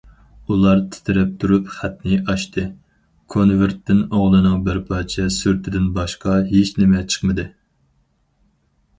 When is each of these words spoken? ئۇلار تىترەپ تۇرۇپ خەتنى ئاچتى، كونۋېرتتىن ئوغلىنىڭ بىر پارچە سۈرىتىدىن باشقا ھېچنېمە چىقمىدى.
ئۇلار 0.53 0.79
تىترەپ 0.93 1.33
تۇرۇپ 1.41 1.67
خەتنى 1.73 2.15
ئاچتى، 2.31 2.63
كونۋېرتتىن 3.35 3.99
ئوغلىنىڭ 4.05 4.63
بىر 4.69 4.79
پارچە 4.87 5.25
سۈرىتىدىن 5.35 5.85
باشقا 5.99 6.39
ھېچنېمە 6.53 7.03
چىقمىدى. 7.13 7.47